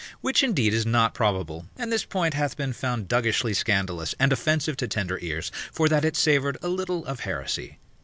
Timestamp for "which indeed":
0.21-0.73